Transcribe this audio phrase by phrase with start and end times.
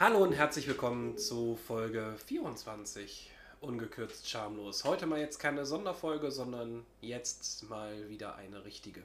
[0.00, 3.32] Hallo und herzlich willkommen zu Folge 24.
[3.60, 4.84] Ungekürzt schamlos.
[4.84, 9.02] Heute mal jetzt keine Sonderfolge, sondern jetzt mal wieder eine richtige.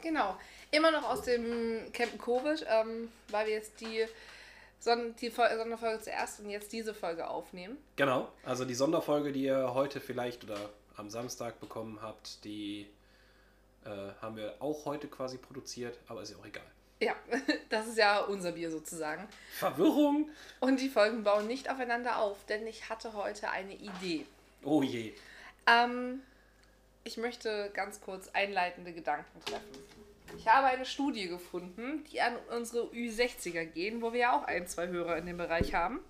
[0.00, 0.38] Genau.
[0.70, 4.06] Immer noch aus dem Camp Covid, ähm, weil wir jetzt die,
[4.80, 7.76] Son die Fol Sonderfolge zuerst und jetzt diese Folge aufnehmen.
[7.96, 12.86] Genau, also die Sonderfolge, die ihr heute vielleicht oder am Samstag bekommen habt, die
[13.84, 13.90] äh,
[14.22, 16.64] haben wir auch heute quasi produziert, aber ist ja auch egal.
[17.04, 17.14] Ja,
[17.68, 19.28] das ist ja unser Bier sozusagen.
[19.58, 20.30] Verwirrung!
[20.60, 24.24] Und die Folgen bauen nicht aufeinander auf, denn ich hatte heute eine Idee.
[24.62, 25.12] Oh je.
[25.66, 26.22] Ähm,
[27.04, 29.84] ich möchte ganz kurz einleitende Gedanken treffen.
[30.38, 34.66] Ich habe eine Studie gefunden, die an unsere Ü60er gehen, wo wir ja auch ein,
[34.66, 36.00] zwei Hörer in dem Bereich haben.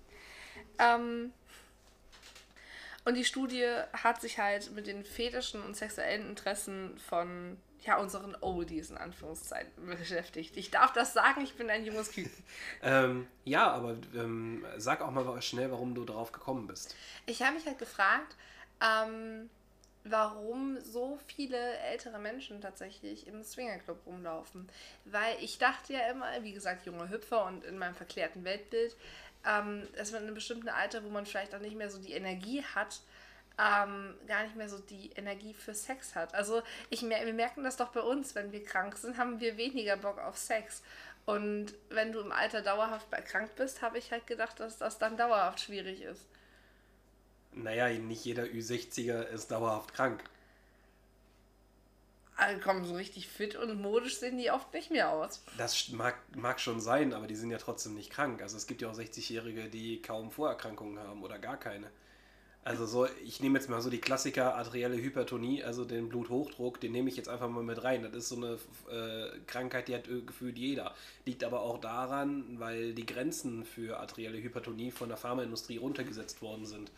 [0.79, 1.33] Ähm,
[3.03, 8.35] und die Studie hat sich halt mit den fetischen und sexuellen Interessen von ja, unseren
[8.41, 10.57] Oldies in Anführungszeichen beschäftigt.
[10.57, 12.43] Ich darf das sagen, ich bin ein junges Küken.
[12.83, 16.95] ähm, ja, aber ähm, sag auch mal schnell, warum du darauf gekommen bist.
[17.25, 18.35] Ich habe mich halt gefragt,
[18.81, 19.49] ähm,
[20.03, 24.67] warum so viele ältere Menschen tatsächlich im Swingerclub rumlaufen.
[25.05, 28.95] Weil ich dachte ja immer, wie gesagt, junger Hüpfer und in meinem verklärten Weltbild,
[29.45, 32.13] ähm, dass man in einem bestimmten Alter, wo man vielleicht auch nicht mehr so die
[32.13, 33.01] Energie hat,
[33.57, 36.33] ähm, gar nicht mehr so die Energie für Sex hat.
[36.33, 39.97] Also ich, wir merken das doch bei uns, wenn wir krank sind, haben wir weniger
[39.97, 40.81] Bock auf Sex.
[41.25, 45.17] Und wenn du im Alter dauerhaft krank bist, habe ich halt gedacht, dass das dann
[45.17, 46.27] dauerhaft schwierig ist.
[47.51, 50.23] Naja, nicht jeder Ü60er ist dauerhaft krank.
[52.37, 55.41] Also komm, so richtig fit und modisch sehen die oft nicht mehr aus.
[55.57, 58.41] Das mag, mag schon sein, aber die sind ja trotzdem nicht krank.
[58.41, 61.89] Also es gibt ja auch 60-Jährige, die kaum Vorerkrankungen haben oder gar keine.
[62.65, 66.93] Also so, ich nehme jetzt mal so die Klassiker arterielle Hypertonie, also den Bluthochdruck, den
[66.93, 68.01] nehme ich jetzt einfach mal mit rein.
[68.01, 68.57] Das ist so eine
[68.89, 70.95] äh, Krankheit, die hat gefühlt jeder.
[71.25, 76.65] Liegt aber auch daran, weil die Grenzen für arterielle Hypertonie von der Pharmaindustrie runtergesetzt worden
[76.65, 76.89] sind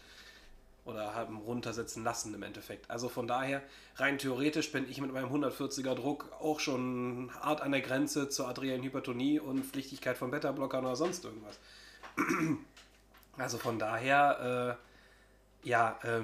[0.86, 2.90] oder haben runtersetzen lassen im Endeffekt.
[2.90, 3.62] Also von daher,
[3.98, 8.48] rein theoretisch bin ich mit meinem 140er Druck auch schon hart an der Grenze zur
[8.48, 11.60] arteriellen Hypertonie und Pflichtigkeit von Beta-Blockern oder sonst irgendwas.
[13.40, 14.87] Also von daher, äh,
[15.64, 16.22] ja, äh,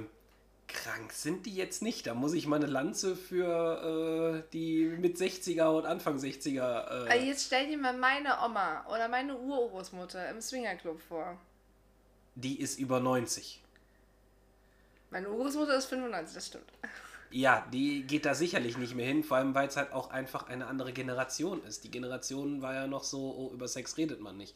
[0.67, 2.07] krank sind die jetzt nicht.
[2.07, 7.07] Da muss ich mal eine Lanze für äh, die mit 60er und Anfang 60er.
[7.09, 11.38] Äh jetzt stell dir mal meine Oma oder meine Urgroßmutter im Swingerclub vor.
[12.35, 13.61] Die ist über 90.
[15.11, 16.72] Meine Urgroßmutter ist 95, das stimmt.
[17.29, 20.47] Ja, die geht da sicherlich nicht mehr hin, vor allem weil es halt auch einfach
[20.47, 21.83] eine andere Generation ist.
[21.83, 24.55] Die Generation war ja noch so, oh, über Sex redet man nicht.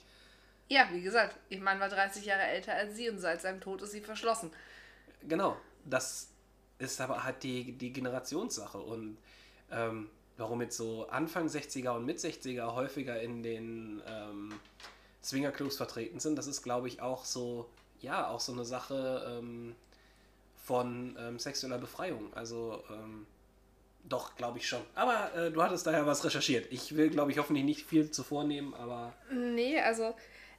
[0.69, 3.81] Ja, wie gesagt, ihr Mann war 30 Jahre älter als sie und seit seinem Tod
[3.81, 4.51] ist sie verschlossen.
[5.27, 6.29] Genau, das
[6.79, 9.17] ist aber halt die, die Generationssache und
[9.71, 14.59] ähm, warum jetzt so Anfang 60er und mit 60er häufiger in den ähm,
[15.23, 19.75] Swingerclubs vertreten sind, das ist glaube ich auch so, ja, auch so eine Sache, ähm,
[20.67, 22.33] von ähm, sexueller Befreiung.
[22.33, 23.25] Also ähm,
[24.03, 24.81] doch, glaube ich schon.
[24.95, 26.67] Aber äh, du hattest daher was recherchiert.
[26.71, 29.13] Ich will, glaube ich, hoffentlich nicht viel zuvor nehmen, aber.
[29.31, 30.13] Nee, also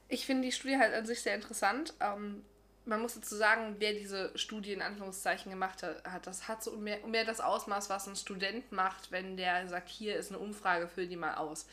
[0.09, 1.93] ich finde die Studie halt an sich sehr interessant.
[2.01, 2.43] Ähm,
[2.85, 7.05] man muss dazu sagen, wer diese Studie in Anführungszeichen gemacht hat, das hat so mehr,
[7.05, 11.07] mehr das Ausmaß, was ein Student macht, wenn der sagt, hier ist eine Umfrage, füll
[11.07, 11.67] die mal aus.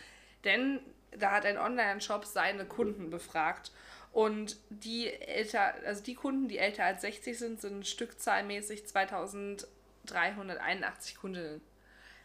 [0.44, 0.80] Denn
[1.12, 3.72] da hat ein Online-Shop seine Kunden befragt
[4.12, 11.62] und die älter, also die Kunden, die älter als 60 sind, sind stückzahlmäßig 2381 Kundinnen.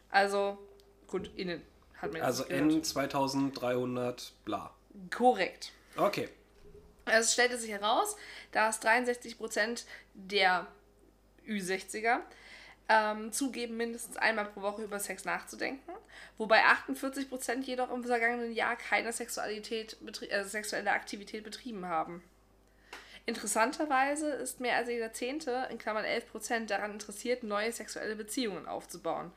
[0.09, 0.57] Also
[1.07, 1.61] KundInnen
[1.97, 4.73] hat man Also N 2300 bla.
[5.09, 5.72] Korrekt.
[5.96, 6.29] Okay.
[7.06, 8.16] Also es stellte sich heraus,
[8.52, 10.68] dass 63% der
[11.47, 12.19] Ü60er
[12.90, 15.94] ähm, zugeben, mindestens einmal pro Woche über Sex nachzudenken,
[16.38, 19.97] wobei 48% jedoch im vergangenen Jahr keine Sexualität,
[20.29, 22.23] äh, sexuelle Aktivität betrieben haben.
[23.25, 29.31] Interessanterweise ist mehr als jeder Zehnte, in Klammern 11%, daran interessiert, neue sexuelle Beziehungen aufzubauen.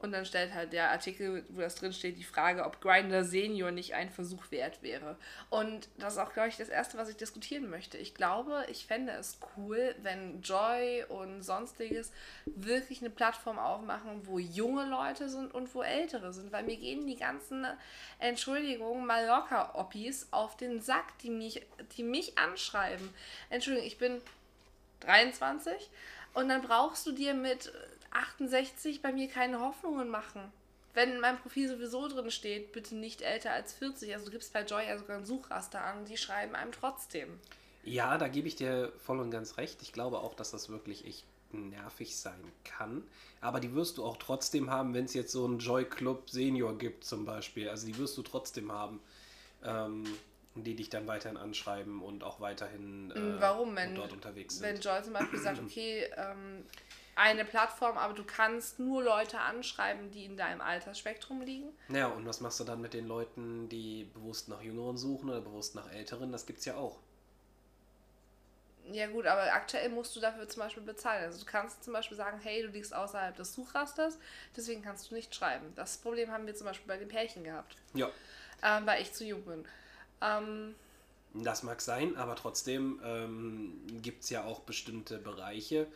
[0.00, 3.72] Und dann stellt halt der Artikel, wo das drin steht, die Frage, ob Grinder Senior
[3.72, 5.16] nicht ein Versuch wert wäre.
[5.50, 7.98] Und das ist auch, glaube ich, das Erste, was ich diskutieren möchte.
[7.98, 12.12] Ich glaube, ich fände es cool, wenn Joy und sonstiges
[12.46, 16.52] wirklich eine Plattform aufmachen, wo junge Leute sind und wo ältere sind.
[16.52, 17.66] Weil mir gehen die ganzen,
[18.20, 23.12] Entschuldigung, Mallorca-Oppis auf den Sack, die mich, die mich anschreiben.
[23.50, 24.20] Entschuldigung, ich bin
[25.00, 25.90] 23
[26.34, 27.72] und dann brauchst du dir mit
[28.10, 30.52] 68 bei mir keine Hoffnungen machen.
[30.94, 34.12] Wenn in meinem Profil sowieso drin steht, bitte nicht älter als 40.
[34.14, 37.28] Also du gibst bei Joy ja sogar ein Suchraster an und die schreiben einem trotzdem.
[37.84, 39.80] Ja, da gebe ich dir voll und ganz recht.
[39.82, 43.02] Ich glaube auch, dass das wirklich echt nervig sein kann.
[43.40, 46.76] Aber die wirst du auch trotzdem haben, wenn es jetzt so einen Joy Club Senior
[46.76, 47.68] gibt zum Beispiel.
[47.68, 49.00] Also die wirst du trotzdem haben.
[49.64, 50.04] Ähm,
[50.64, 54.64] die dich dann weiterhin anschreiben und auch weiterhin äh, Mm, Warum, wenn, dort unterwegs sind.
[54.64, 56.64] wenn Joy zum Beispiel sagt, okay, ähm,
[57.18, 61.68] eine Plattform, aber du kannst nur Leute anschreiben, die in deinem Altersspektrum liegen?
[61.88, 65.40] Ja, und was machst du dann mit den Leuten, die bewusst nach Jüngeren suchen oder
[65.40, 66.30] bewusst nach Älteren?
[66.32, 66.98] Das gibt's ja auch.
[68.90, 71.24] Ja gut, aber aktuell musst du dafür zum Beispiel bezahlen.
[71.24, 74.18] Also du kannst zum Beispiel sagen, hey, du liegst außerhalb des Suchrasters,
[74.56, 75.72] deswegen kannst du nicht schreiben.
[75.76, 78.10] Das Problem haben wir zum Beispiel bei den Pärchen gehabt, Ja,
[78.62, 79.66] ähm, weil ich zu jung bin.
[80.22, 80.74] Ähm,
[81.34, 85.86] das mag sein, aber trotzdem ähm, gibt's ja auch bestimmte Bereiche,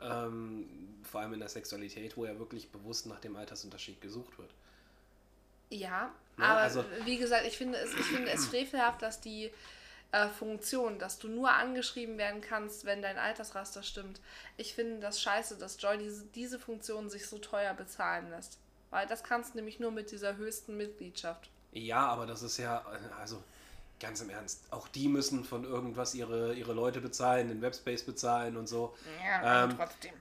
[0.00, 0.68] ähm,
[1.02, 4.50] vor allem in der Sexualität, wo ja wirklich bewusst nach dem Altersunterschied gesucht wird.
[5.70, 9.50] ja, Ja, aber also- wie gesagt, ich finde es, ich finde es frevelhaft, dass die
[10.12, 14.20] äh, Funktion, dass du nur angeschrieben werden kannst, wenn dein Altersraster stimmt.
[14.56, 18.58] Ich finde das scheiße, dass Joy diese, diese Funktion sich so teuer bezahlen lässt.
[18.90, 21.50] Weil das kannst du nämlich nur mit dieser höchsten Mitgliedschaft.
[21.72, 22.84] Ja, aber das ist ja,
[23.18, 23.42] also
[24.00, 28.56] ganz im Ernst, auch die müssen von irgendwas ihre, ihre Leute bezahlen, den Webspace bezahlen
[28.56, 28.94] und so.
[29.24, 30.12] Ja, Ähm, trotzdem.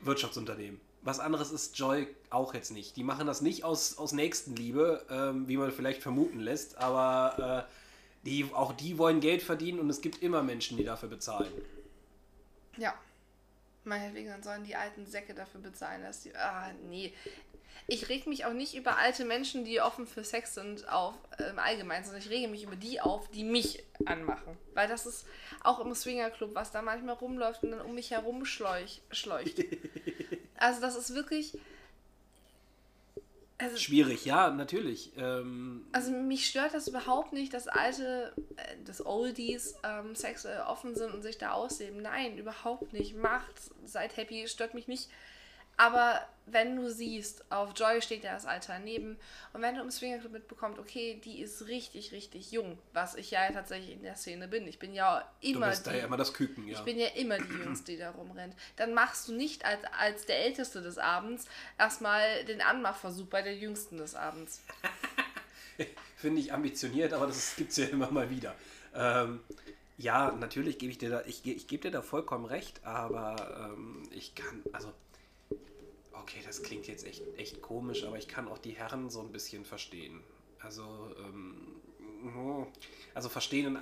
[0.00, 0.80] Wirtschaftsunternehmen.
[1.02, 2.96] Was anderes ist Joy auch jetzt nicht.
[2.96, 8.26] Die machen das nicht aus, aus Nächstenliebe, ähm, wie man vielleicht vermuten lässt, aber äh,
[8.26, 11.50] die, auch die wollen Geld verdienen und es gibt immer Menschen, die dafür bezahlen.
[12.76, 12.94] Ja.
[13.86, 16.34] Meinetwegen, dann sollen die alten Säcke dafür bezahlen, dass die.
[16.34, 17.14] Ah, nee.
[17.88, 21.50] Ich reg mich auch nicht über alte Menschen, die offen für Sex sind, auf äh,
[21.50, 24.58] im Allgemeinen, sondern ich rege mich über die auf, die mich anmachen.
[24.74, 25.24] Weil das ist
[25.62, 29.64] auch im Swingerclub, was da manchmal rumläuft und dann um mich herum schleuch, schleucht.
[30.58, 31.58] Also das ist wirklich.
[33.58, 35.12] Also, Schwierig, ja, natürlich.
[35.16, 40.94] Ähm, also mich stört das überhaupt nicht, dass alte, äh, dass Oldies ähm, sexuell offen
[40.94, 42.02] sind und sich da ausleben.
[42.02, 43.16] Nein, überhaupt nicht.
[43.16, 43.54] Macht,
[43.86, 45.08] seid happy, stört mich nicht.
[45.76, 49.18] Aber wenn du siehst, auf Joy steht ja das Alter daneben
[49.52, 53.50] und wenn du im Swingerclub mitbekommst, okay, die ist richtig, richtig jung, was ich ja
[53.50, 54.66] tatsächlich in der Szene bin.
[54.68, 56.78] Ich bin ja du immer bist da ja immer das Küken, ja.
[56.78, 58.54] ich bin ja immer die Jüngste, die da rumrennt.
[58.76, 61.46] Dann machst du nicht als, als der Älteste des Abends
[61.78, 64.62] erstmal den Anmachversuch bei der Jüngsten des Abends.
[66.16, 68.54] Finde ich ambitioniert, aber das gibt es ja immer mal wieder.
[68.94, 69.40] Ähm,
[69.98, 74.02] ja, natürlich gebe ich dir da, ich, ich gebe dir da vollkommen recht, aber ähm,
[74.10, 74.92] ich kann, also,
[76.22, 79.32] okay, das klingt jetzt echt, echt komisch, aber ich kann auch die Herren so ein
[79.32, 80.20] bisschen verstehen.
[80.60, 81.80] Also, ähm,
[83.14, 83.78] also verstehen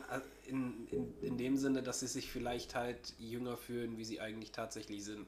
[0.46, 4.52] in, in, in, dem Sinne, dass sie sich vielleicht halt jünger fühlen, wie sie eigentlich
[4.52, 5.26] tatsächlich sind.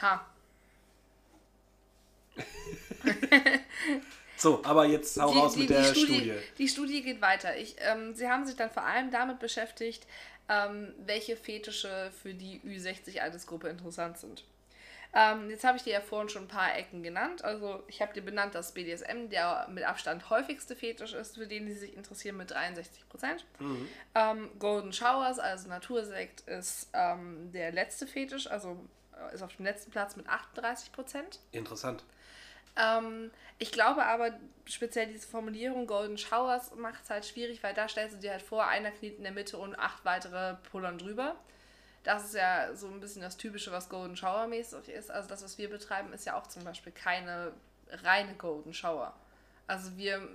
[0.00, 0.26] Ha.
[4.38, 6.32] So, aber jetzt hau raus mit der Studie.
[6.58, 7.56] Die Studie geht weiter.
[7.56, 10.06] Ich, ähm, sie haben sich dann vor allem damit beschäftigt,
[10.48, 14.44] ähm, welche Fetische für die Ü60-Altersgruppe interessant sind.
[15.14, 17.42] Ähm, jetzt habe ich dir ja vorhin schon ein paar Ecken genannt.
[17.42, 21.66] Also ich habe dir benannt, dass BDSM der mit Abstand häufigste Fetisch ist, für den
[21.66, 23.46] sie sich interessieren mit 63 Prozent.
[24.14, 28.84] Ähm, Golden Showers, also Natursekt, ist ähm, der letzte Fetisch, also
[29.30, 31.40] äh, ist auf dem letzten Platz mit 38 Prozent.
[31.52, 32.04] Interessant.
[32.78, 34.32] Ähm, ich glaube aber,
[34.64, 38.42] speziell diese Formulierung Golden Showers macht es halt schwierig, weil da stellst du dir halt
[38.42, 41.36] vor, einer kniet in der Mitte und acht weitere pullern drüber.
[42.04, 45.10] Das ist ja so ein bisschen das Typische, was Golden Shower mäßig ist.
[45.10, 47.52] Also das, was wir betreiben, ist ja auch zum Beispiel keine
[47.90, 49.14] reine Golden Shower.
[49.66, 50.26] Also wir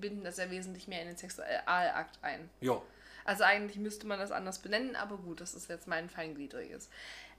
[0.00, 2.50] binden das ja wesentlich mehr in den Sexualakt ein.
[2.60, 2.82] Jo.
[3.24, 6.88] Also eigentlich müsste man das anders benennen, aber gut, das ist jetzt mein feingliedriges.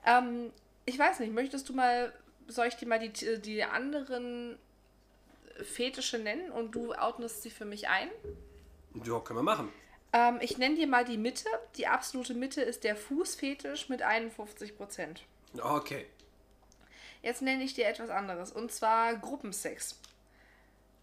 [0.06, 0.53] Ähm,
[0.86, 2.13] ich weiß nicht, möchtest du mal,
[2.50, 4.58] soll ich dir mal die, die anderen
[5.63, 8.10] Fetische nennen und du outnest sie für mich ein?
[9.03, 9.70] Ja, können wir machen.
[10.13, 11.50] Ähm, ich nenne dir mal die Mitte.
[11.75, 15.18] Die absolute Mitte ist der Fußfetisch mit 51%.
[15.62, 16.06] Okay.
[17.22, 20.00] Jetzt nenne ich dir etwas anderes und zwar Gruppensex.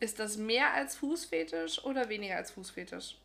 [0.01, 3.17] Ist das mehr als Fußfetisch oder weniger als Fußfetisch?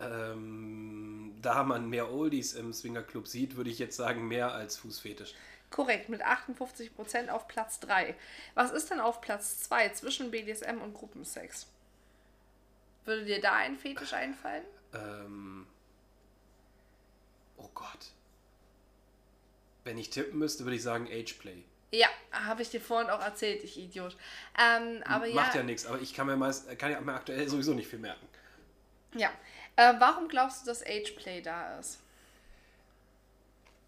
[0.00, 5.34] Ähm, da man mehr Oldies im Swingerclub sieht, würde ich jetzt sagen, mehr als Fußfetisch.
[5.70, 8.14] Korrekt, mit 58% auf Platz 3.
[8.54, 11.68] Was ist denn auf Platz 2 zwischen BDSM und Gruppensex?
[13.04, 14.64] Würde dir da ein Fetisch einfallen?
[14.92, 15.66] Ähm,
[17.56, 18.10] oh Gott.
[19.84, 21.62] Wenn ich tippen müsste, würde ich sagen Ageplay.
[21.92, 24.16] Ja, habe ich dir vorhin auch erzählt, ich Idiot.
[24.58, 27.48] Ähm, aber Macht ja, ja nichts, aber ich kann mir, meist, kann ja mir aktuell
[27.48, 28.26] sowieso nicht viel merken.
[29.14, 29.30] ja.
[29.76, 32.00] Äh, warum glaubst du, dass Ageplay da ist?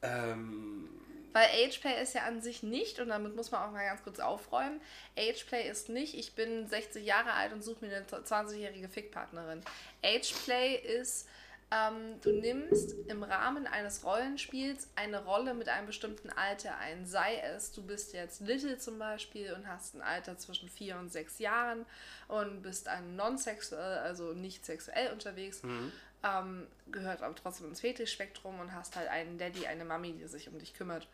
[0.00, 0.88] Ähm,
[1.32, 4.20] Weil Ageplay ist ja an sich nicht, und damit muss man auch mal ganz kurz
[4.20, 4.80] aufräumen,
[5.16, 9.62] Ageplay ist nicht, ich bin 60 Jahre alt und suche mir eine 20-jährige Fickpartnerin.
[10.02, 11.28] Ageplay ist
[11.74, 17.06] Ähm, du nimmst im Rahmen eines Rollenspiels eine Rolle mit einem bestimmten Alter ein.
[17.06, 21.10] Sei es, du bist jetzt Little zum Beispiel und hast ein Alter zwischen vier und
[21.10, 21.86] sechs Jahren
[22.28, 25.92] und bist ein non-sexuell, also nicht sexuell unterwegs, Mhm.
[26.22, 30.48] Ähm, gehört aber trotzdem ins Fetischspektrum und hast halt einen Daddy, eine Mami, die sich
[30.48, 31.08] um dich kümmert.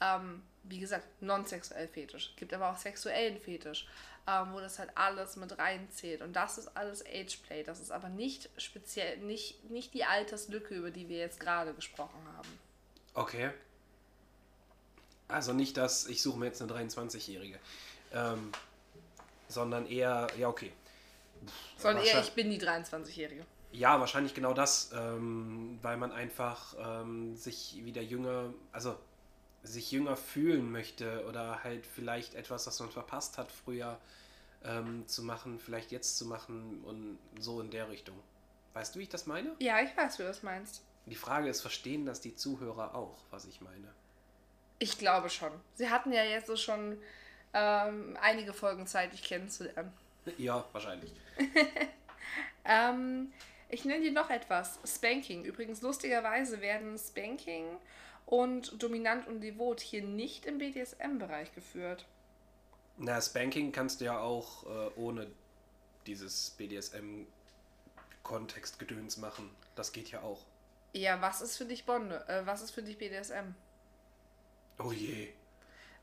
[0.00, 2.34] Ähm, wie gesagt, non-sexuell Fetisch.
[2.36, 3.86] Gibt aber auch sexuellen Fetisch,
[4.26, 6.22] ähm, wo das halt alles mit reinzählt.
[6.22, 7.62] Und das ist alles Ageplay.
[7.62, 12.20] Das ist aber nicht speziell, nicht, nicht die Alterslücke, über die wir jetzt gerade gesprochen
[12.36, 12.58] haben.
[13.14, 13.50] Okay.
[15.28, 17.58] Also nicht, dass ich suche mir jetzt eine 23-Jährige.
[18.12, 18.52] Ähm,
[19.48, 20.72] sondern eher, ja, okay.
[21.76, 23.44] Sondern eher, ich bin die 23-Jährige.
[23.72, 28.96] Ja, wahrscheinlich genau das, ähm, weil man einfach ähm, sich wieder jünger, also
[29.62, 33.98] sich jünger fühlen möchte oder halt vielleicht etwas, was man verpasst hat früher
[34.64, 38.16] ähm, zu machen, vielleicht jetzt zu machen und so in der Richtung.
[38.74, 39.54] Weißt du, wie ich das meine?
[39.58, 40.82] Ja, ich weiß, wie du das meinst.
[41.06, 43.88] Die Frage ist, verstehen das die Zuhörer auch, was ich meine?
[44.78, 45.52] Ich glaube schon.
[45.74, 46.98] Sie hatten ja jetzt so schon
[47.52, 49.92] ähm, einige Folgen Zeit, dich kennenzulernen.
[50.38, 51.12] Ja, wahrscheinlich.
[52.68, 53.32] Ähm,
[53.68, 54.78] ich nenne dir noch etwas.
[54.84, 55.44] Spanking.
[55.44, 57.64] Übrigens, lustigerweise werden Spanking
[58.26, 62.06] und Dominant und Devot hier nicht im BDSM-Bereich geführt.
[62.98, 65.30] Na, Spanking kannst du ja auch äh, ohne
[66.06, 69.50] dieses BDSM-Kontextgedöns machen.
[69.74, 70.46] Das geht ja auch.
[70.92, 72.24] Ja, was ist für dich Bonde?
[72.28, 73.54] Äh, was ist für dich BDSM?
[74.78, 75.32] Oh je.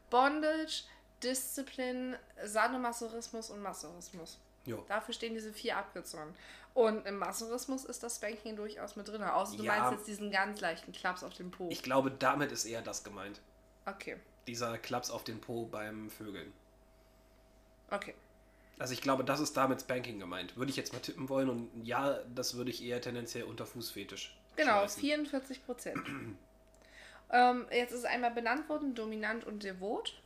[0.09, 0.83] Bondage,
[1.23, 4.39] Disziplin, Sadomasochismus und Masochismus.
[4.65, 4.83] Jo.
[4.87, 6.33] Dafür stehen diese vier Abkürzungen.
[6.73, 9.21] Und im Masochismus ist das Spanking durchaus mit drin.
[9.23, 9.75] Außer du Ja.
[9.75, 11.69] meinst jetzt diesen ganz leichten Klaps auf den Po.
[11.69, 13.41] Ich glaube, damit ist eher das gemeint.
[13.85, 14.17] okay,
[14.47, 16.51] Dieser Klaps auf den Po beim Vögeln.
[17.91, 18.13] okay.
[18.79, 20.57] Also ich glaube, das ist damit Spanking gemeint.
[20.57, 24.35] Würde ich jetzt mal tippen wollen und ja, das würde ich eher tendenziell unter Fußfetisch.
[24.55, 24.99] Genau, schmeißen.
[25.01, 26.01] 44 Prozent.
[27.31, 30.19] ähm, jetzt ist einmal benannt worden, dominant und devot.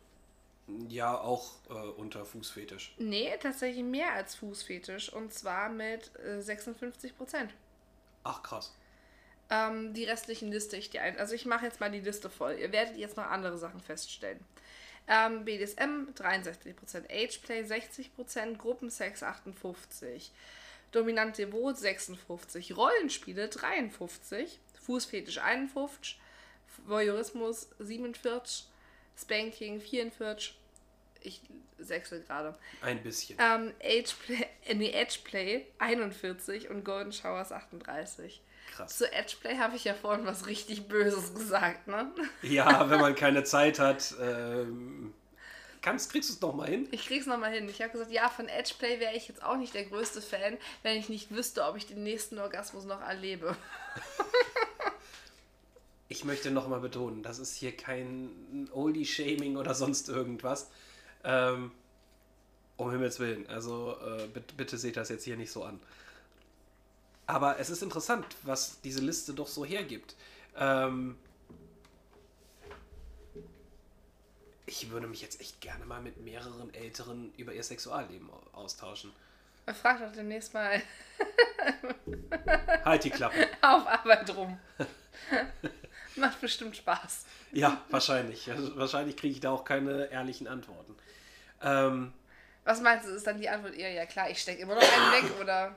[0.90, 2.94] Ja, auch äh, unter Fußfetisch.
[2.98, 5.12] Nee, tatsächlich mehr als Fußfetisch.
[5.14, 7.54] Und zwar mit äh, 56 Prozent.
[8.24, 8.74] Ach krass.
[9.50, 11.18] Ähm, die restlichen liste ich dir ein.
[11.18, 12.58] Also ich mache jetzt mal die Liste voll.
[12.60, 14.40] Ihr werdet jetzt noch andere Sachen feststellen.
[15.08, 20.32] Ähm, BDSM 63%, Ageplay 60%, Gruppensex 58%,
[20.92, 24.48] Dominant Devot 56%, Rollenspiele 53%,
[24.86, 26.16] Fußfetisch 51%,
[26.86, 28.64] Voyeurismus 47%,
[29.20, 30.52] Spanking 44%,
[31.22, 31.42] ich
[31.80, 32.56] sechsel gerade.
[32.82, 33.38] Ein bisschen.
[33.40, 38.42] Ähm, Ageplay, äh, nee, Edgeplay 41 und Golden Showers 38.
[38.72, 38.98] Krass.
[38.98, 42.12] Zu Edgeplay habe ich ja vorhin was richtig Böses gesagt, ne?
[42.42, 45.14] Ja, wenn man keine Zeit hat, ähm,
[45.82, 46.88] kannst, kriegst du es noch mal hin?
[46.92, 47.70] Ich krieg's nochmal hin.
[47.70, 50.98] Ich habe gesagt, ja, von Edgeplay wäre ich jetzt auch nicht der größte Fan, wenn
[50.98, 53.56] ich nicht wüsste, ob ich den nächsten Orgasmus noch erlebe.
[56.28, 60.70] Ich möchte noch mal betonen, das ist hier kein Oldie-Shaming oder sonst irgendwas.
[61.24, 61.72] Ähm,
[62.76, 63.48] um Himmels Willen.
[63.48, 65.80] Also äh, bitte, bitte seht das jetzt hier nicht so an.
[67.28, 70.18] Aber es ist interessant, was diese Liste doch so hergibt.
[70.58, 71.16] Ähm,
[74.66, 79.14] ich würde mich jetzt echt gerne mal mit mehreren Älteren über ihr Sexualleben au- austauschen.
[79.82, 80.82] Frag doch demnächst mal
[82.84, 83.48] Halt die Klappe.
[83.62, 84.60] auf Arbeit rum.
[86.22, 87.26] Macht bestimmt Spaß.
[87.52, 88.50] Ja, wahrscheinlich.
[88.50, 90.96] Also, wahrscheinlich kriege ich da auch keine ehrlichen Antworten.
[91.62, 92.14] Ähm,
[92.64, 95.24] Was meinst du, ist dann die Antwort eher, ja klar, ich stecke immer noch einen
[95.24, 95.76] weg oder?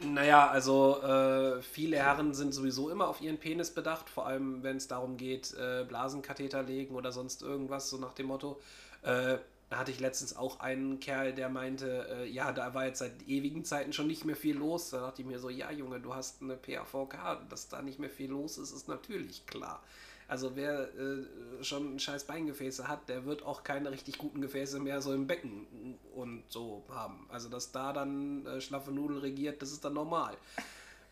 [0.00, 4.76] Naja, also äh, viele Herren sind sowieso immer auf ihren Penis bedacht, vor allem wenn
[4.76, 8.60] es darum geht, äh, Blasenkatheter legen oder sonst irgendwas, so nach dem Motto.
[9.02, 9.38] Äh,
[9.70, 13.28] da hatte ich letztens auch einen Kerl, der meinte, äh, ja, da war jetzt seit
[13.28, 14.90] ewigen Zeiten schon nicht mehr viel los.
[14.90, 18.08] Da dachte ich mir so, ja Junge, du hast eine PAVK, dass da nicht mehr
[18.08, 19.82] viel los ist, ist natürlich klar.
[20.26, 25.00] Also wer äh, schon scheiß Beingefäße hat, der wird auch keine richtig guten Gefäße mehr
[25.00, 27.26] so im Becken und so haben.
[27.30, 30.36] Also dass da dann äh, schlaffe Nudel regiert, das ist dann normal.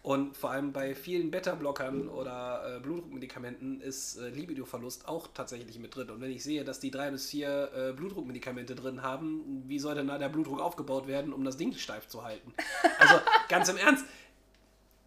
[0.07, 5.97] Und vor allem bei vielen Beta-Blockern oder äh, Blutdruckmedikamenten ist äh, Libido-Verlust auch tatsächlich mit
[5.97, 6.11] drin.
[6.11, 9.97] Und wenn ich sehe, dass die drei bis vier äh, Blutdruckmedikamente drin haben, wie soll
[9.97, 12.55] denn da der Blutdruck aufgebaut werden, um das Ding steif zu halten?
[13.01, 13.17] Also
[13.49, 14.07] ganz im Ernst,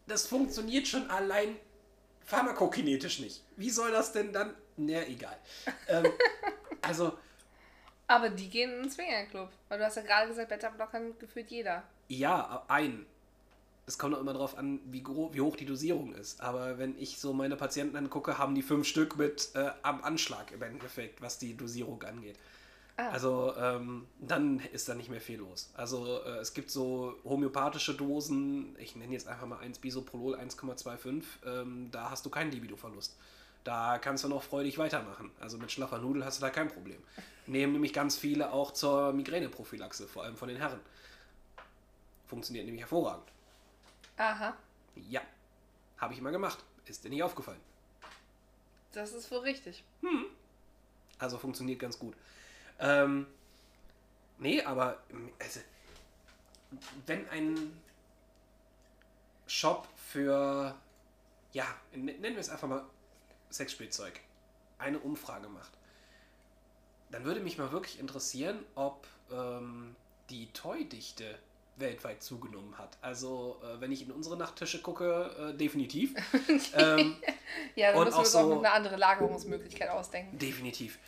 [0.05, 1.55] das funktioniert schon allein
[2.25, 3.41] pharmakokinetisch nicht.
[3.55, 4.53] Wie soll das denn dann?
[4.75, 5.37] Na, egal.
[5.87, 6.07] Ähm,
[6.81, 7.13] also,
[8.05, 9.47] Aber die gehen in den Swingerclub.
[9.69, 11.83] Weil du hast ja gerade gesagt, Beta-Blockern gefühlt jeder.
[12.09, 13.05] ja, ein.
[13.89, 16.41] Es kommt auch immer darauf an, wie, wie hoch die Dosierung ist.
[16.41, 20.51] Aber wenn ich so meine Patienten angucke, haben die fünf Stück mit äh, am Anschlag
[20.51, 22.37] im Endeffekt, was die Dosierung angeht.
[22.97, 23.09] Ah.
[23.09, 25.71] Also ähm, dann ist da nicht mehr viel los.
[25.73, 31.23] Also äh, es gibt so homöopathische Dosen, ich nenne jetzt einfach mal 1 Bisoprolol 1,25,
[31.47, 33.17] ähm, da hast du keinen Libido-Verlust.
[33.63, 35.31] Da kannst du noch freudig weitermachen.
[35.39, 37.01] Also mit schlaffer Nudel hast du da kein Problem.
[37.47, 40.79] Nehmen nämlich ganz viele auch zur Migräneprophylaxe, vor allem von den Herren.
[42.27, 43.25] Funktioniert nämlich hervorragend.
[44.19, 44.53] Aha.
[44.95, 45.21] Ja,
[45.97, 46.59] habe ich immer gemacht.
[46.85, 47.61] Ist dir nicht aufgefallen?
[48.91, 49.83] Das ist wohl richtig.
[50.01, 50.25] Hm.
[51.19, 52.15] Also funktioniert ganz gut.
[52.79, 53.27] Ähm,
[54.37, 55.01] nee, aber
[55.39, 55.61] also,
[57.05, 57.81] wenn ein
[59.47, 60.75] Shop für,
[61.53, 62.85] ja, nennen wir es einfach mal
[63.49, 64.19] Sexspielzeug,
[64.79, 65.71] eine Umfrage macht,
[67.09, 69.95] dann würde mich mal wirklich interessieren, ob ähm,
[70.29, 71.39] die Toy-Dichte
[71.79, 72.97] weltweit zugenommen hat.
[73.01, 76.13] Also, äh, wenn ich in unsere Nachttische gucke, äh, definitiv.
[76.75, 77.17] ähm,
[77.75, 80.37] ja, dann müssen wir uns so, auch noch eine andere Lagerungsmöglichkeit ausdenken.
[80.37, 80.99] Definitiv.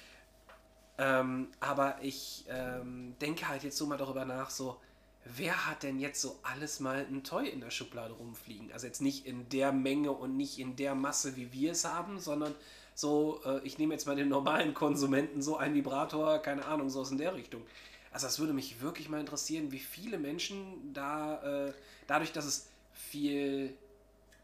[0.98, 4.80] Ähm, aber ich ähm, denke halt jetzt so mal darüber nach, so,
[5.26, 8.72] wer hat denn jetzt so alles mal ein Toy in der Schublade rumfliegen?
[8.72, 12.20] Also jetzt nicht in der Menge und nicht in der Masse, wie wir es haben,
[12.20, 12.56] sondern
[12.94, 17.02] so, äh, ich nehme jetzt mal den normalen Konsumenten, so ein Vibrator, keine Ahnung, so
[17.02, 17.64] aus in der Richtung.
[18.12, 21.74] Also das würde mich wirklich mal interessieren, wie viele Menschen da, äh,
[22.08, 23.74] dadurch, dass es viel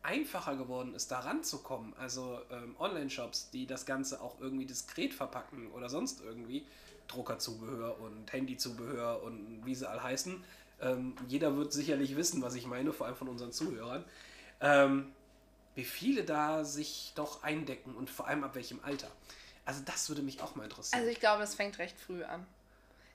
[0.04, 1.94] einfacher geworden ist, da ranzukommen.
[2.00, 6.66] Also ähm, Online-Shops, die das Ganze auch irgendwie diskret verpacken oder sonst irgendwie.
[7.08, 10.44] Druckerzubehör und Handyzubehör und wie sie all heißen.
[10.82, 14.04] Ähm, jeder wird sicherlich wissen, was ich meine, vor allem von unseren Zuhörern.
[14.62, 15.12] Ähm,
[15.76, 19.10] wie viele da sich doch eindecken und vor allem ab welchem Alter.
[19.66, 21.00] Also das würde mich auch mal interessieren.
[21.00, 22.46] Also ich glaube, das fängt recht früh an.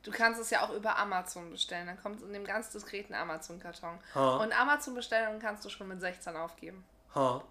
[0.03, 1.87] Du kannst es ja auch über Amazon bestellen.
[1.87, 3.99] Dann kommt es in dem ganz diskreten Amazon-Karton.
[4.15, 6.85] Und Amazon-Bestellungen kannst du schon mit 16 aufgeben.
[7.15, 7.43] Ha.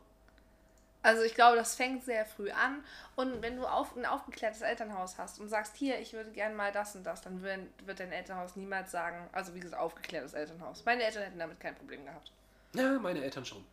[1.03, 2.83] Also ich glaube, das fängt sehr früh an.
[3.15, 6.71] Und wenn du auf, ein aufgeklärtes Elternhaus hast und sagst, hier, ich würde gerne mal
[6.71, 10.85] das und das, dann wird, wird dein Elternhaus niemals sagen, also wie gesagt, aufgeklärtes Elternhaus.
[10.85, 12.31] Meine Eltern hätten damit kein Problem gehabt.
[12.73, 13.65] Ja, meine Eltern schon.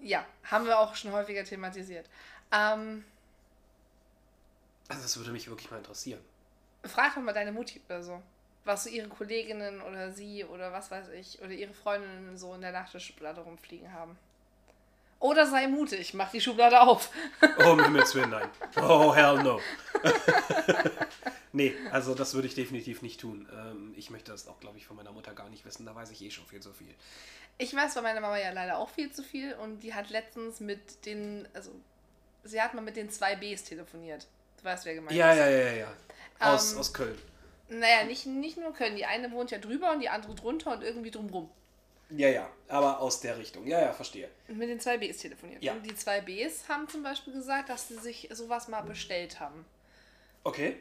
[0.00, 2.08] Ja, haben wir auch schon häufiger thematisiert.
[2.50, 3.04] Ähm,
[4.88, 6.20] also das würde mich wirklich mal interessieren.
[6.84, 8.22] Frag doch mal deine Mutti oder so.
[8.64, 12.60] Was so ihre Kolleginnen oder sie oder was weiß ich oder ihre Freundinnen so in
[12.60, 14.16] der Nachttischschublade rumfliegen haben.
[15.22, 17.10] Oder sei mutig, mach die Schublade auf.
[17.58, 18.48] oh, um Himmels Willen, nein.
[18.76, 19.60] Oh, hell no.
[21.52, 23.48] nee, also das würde ich definitiv nicht tun.
[23.52, 25.86] Ähm, ich möchte das auch, glaube ich, von meiner Mutter gar nicht wissen.
[25.86, 26.92] Da weiß ich eh schon viel zu viel.
[27.56, 30.58] Ich weiß von meiner Mama ja leider auch viel zu viel und die hat letztens
[30.58, 31.70] mit den, also
[32.42, 34.26] sie hat mal mit den zwei Bs telefoniert.
[34.58, 35.38] Du weißt, wer gemeint ja, ist.
[35.38, 35.92] Ja, ja, ja, ja.
[36.38, 37.18] Aus, ähm, aus Köln.
[37.68, 38.96] Naja, nicht, nicht nur Köln.
[38.96, 41.50] Die eine wohnt ja drüber und die andere drunter und irgendwie drumrum.
[42.10, 43.66] Ja, ja, aber aus der Richtung.
[43.66, 44.28] Ja, ja, verstehe.
[44.48, 45.62] Mit den zwei Bs telefoniert.
[45.62, 45.72] Ja.
[45.72, 49.64] Und die zwei Bs haben zum Beispiel gesagt, dass sie sich sowas mal bestellt haben.
[50.44, 50.76] Okay.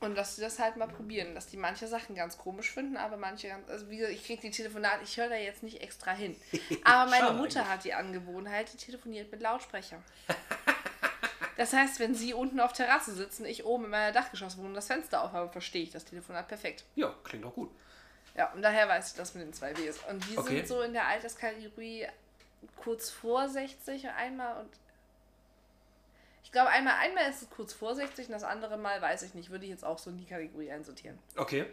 [0.00, 3.16] Und dass sie das halt mal probieren, dass die manche Sachen ganz komisch finden, aber
[3.16, 3.68] manche ganz.
[3.68, 6.36] Also wie gesagt, ich kriege die Telefonate, ich höre da jetzt nicht extra hin.
[6.84, 7.72] Aber meine Mutter eigentlich.
[7.74, 10.00] hat die Angewohnheit, die telefoniert mit Lautsprecher.
[11.58, 15.24] Das heißt, wenn Sie unten auf Terrasse sitzen, ich oben in meiner Dachgeschosswohnung das Fenster
[15.24, 16.84] aufhabe, verstehe ich das Telefonat perfekt.
[16.94, 17.72] Ja, klingt auch gut.
[18.36, 19.98] Ja, und daher weiß ich das mit den zwei Ws.
[20.08, 20.58] Und die okay.
[20.58, 22.06] sind so in der Alterskategorie
[22.76, 24.70] kurz vor 60 einmal und
[26.44, 29.34] ich glaube, einmal, einmal ist es kurz vor 60 und das andere Mal weiß ich
[29.34, 29.50] nicht.
[29.50, 31.18] Würde ich jetzt auch so in die Kategorie einsortieren.
[31.36, 31.66] Okay.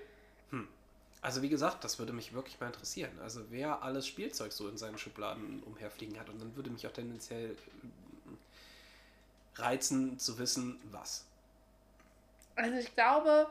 [0.50, 0.68] Hm.
[1.22, 3.12] Also wie gesagt, das würde mich wirklich mal interessieren.
[3.22, 6.30] Also wer alles Spielzeug so in seinen Schubladen umherfliegen hat.
[6.30, 7.56] Und dann würde mich auch tendenziell
[9.56, 11.26] reizen zu wissen, was.
[12.56, 13.50] Also ich glaube,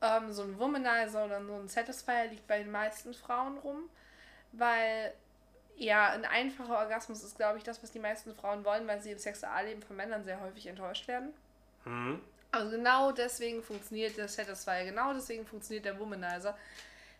[0.00, 3.88] ähm, so ein Womanizer oder so ein Satisfier liegt bei den meisten Frauen rum,
[4.52, 5.12] weil
[5.76, 9.12] ja, ein einfacher Orgasmus ist, glaube ich, das, was die meisten Frauen wollen, weil sie
[9.12, 11.32] im Sexualleben von Männern sehr häufig enttäuscht werden.
[11.84, 12.20] Hm.
[12.50, 16.56] Also genau deswegen funktioniert der Satisfier, genau deswegen funktioniert der Womanizer,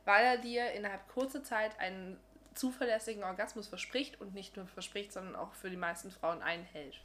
[0.05, 2.19] weil er dir innerhalb kurzer Zeit einen
[2.55, 7.01] zuverlässigen Orgasmus verspricht und nicht nur verspricht, sondern auch für die meisten Frauen einhält.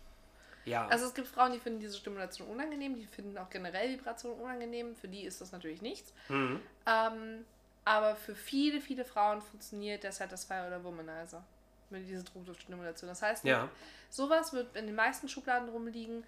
[0.66, 0.88] Ja.
[0.88, 4.96] Also es gibt Frauen, die finden diese Stimulation unangenehm, die finden auch generell Vibrationen unangenehm.
[4.96, 6.14] Für die ist das natürlich nichts.
[6.30, 6.60] Mhm.
[6.86, 7.46] Ähm,
[7.86, 11.44] aber für viele, viele Frauen funktioniert der Satisfier oder Womanizer
[11.90, 13.10] mit dieser Druckduftstimulation.
[13.10, 13.70] Das heißt, ja.
[14.10, 16.24] sowas wird in den meisten Schubladen rumliegen.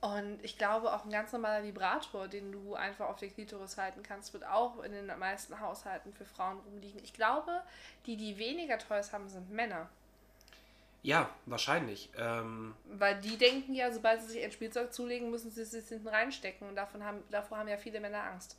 [0.00, 4.02] Und ich glaube, auch ein ganz normaler Vibrator, den du einfach auf der Klitoris halten
[4.04, 7.02] kannst, wird auch in den meisten Haushalten für Frauen rumliegen.
[7.02, 7.62] Ich glaube,
[8.06, 9.88] die, die weniger Toys haben, sind Männer.
[11.02, 12.10] Ja, wahrscheinlich.
[12.16, 16.08] Ähm Weil die denken ja, sobald sie sich ein Spielzeug zulegen, müssen sie es hinten
[16.08, 16.68] reinstecken.
[16.68, 18.56] Und davon haben, davor haben ja viele Männer Angst.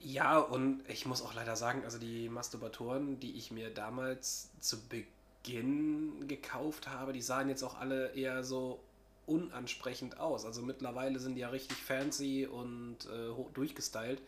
[0.00, 4.78] Ja, und ich muss auch leider sagen, also die Masturbatoren, die ich mir damals zu
[4.88, 8.80] Beginn gekauft habe, die sahen jetzt auch alle eher so
[9.26, 10.44] unansprechend aus.
[10.44, 14.22] Also mittlerweile sind die ja richtig fancy und äh, durchgestylt.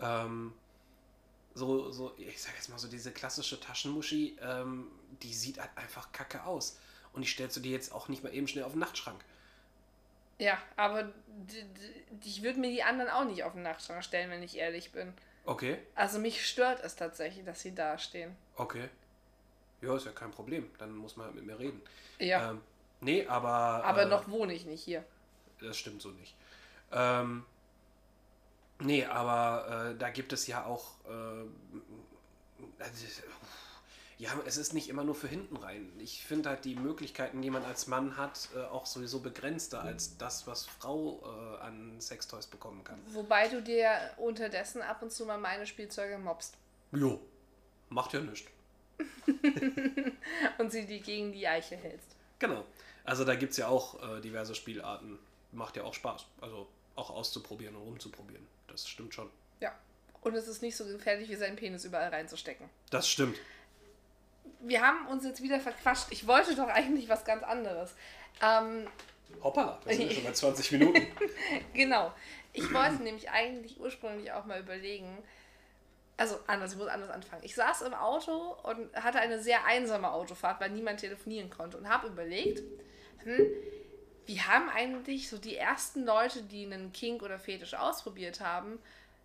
[0.00, 0.52] Ähm,
[1.54, 4.88] so, so, ich sag jetzt mal so, diese klassische Taschenmuschi, ähm,
[5.22, 6.78] die sieht halt einfach kacke aus.
[7.12, 9.24] Und die stellst du dir jetzt auch nicht mal eben schnell auf den Nachtschrank.
[10.38, 11.12] Ja, aber
[12.24, 15.12] ich würde mir die anderen auch nicht auf den Nachtschrank stellen, wenn ich ehrlich bin.
[15.46, 18.34] Okay, Also mich stört es tatsächlich, dass sie da stehen.
[18.56, 18.88] okay.
[19.82, 20.70] Ja, ist ja kein Problem.
[20.78, 21.82] Dann muss man halt mit mir reden.
[22.18, 22.62] Ja, Ähm,
[23.00, 23.84] nee, aber.
[23.84, 25.04] aber äh, noch wohne ich nicht hier.
[25.60, 26.34] Das stimmt so nicht.
[26.90, 27.44] Ähm,
[28.80, 30.92] nee, aber äh, da gibt es ja auch.
[31.06, 31.12] Äh,
[32.78, 33.06] also,
[34.18, 35.92] ja, es ist nicht immer nur für hinten rein.
[35.98, 40.16] Ich finde halt die Möglichkeiten, die man als Mann hat, äh, auch sowieso begrenzter als
[40.18, 43.00] das, was Frau äh, an Sextoys bekommen kann.
[43.08, 46.56] Wobei du dir unterdessen ab und zu mal meine Spielzeuge mobst
[46.92, 47.20] Jo,
[47.88, 48.48] macht ja nichts.
[50.58, 52.14] und sie die gegen die Eiche hältst.
[52.38, 52.64] Genau.
[53.04, 55.18] Also da gibt es ja auch äh, diverse Spielarten.
[55.50, 56.26] Macht ja auch Spaß.
[56.40, 58.46] Also auch auszuprobieren und rumzuprobieren.
[58.68, 59.30] Das stimmt schon.
[59.60, 59.74] Ja.
[60.22, 62.68] Und es ist nicht so gefährlich, wie seinen Penis überall reinzustecken.
[62.90, 63.36] Das stimmt.
[64.60, 66.06] Wir haben uns jetzt wieder verquatscht.
[66.10, 67.94] Ich wollte doch eigentlich was ganz anderes.
[68.42, 68.86] Ähm,
[69.42, 71.06] Hoppala, da sind wir schon bei 20 Minuten.
[71.74, 72.12] Genau.
[72.52, 75.18] Ich wollte nämlich eigentlich ursprünglich auch mal überlegen,
[76.16, 77.42] also anders, ich muss anders anfangen.
[77.44, 81.88] Ich saß im Auto und hatte eine sehr einsame Autofahrt, weil niemand telefonieren konnte und
[81.88, 82.62] habe überlegt,
[83.24, 83.46] hm,
[84.26, 88.78] wie haben eigentlich so die ersten Leute, die einen Kink oder Fetisch ausprobiert haben,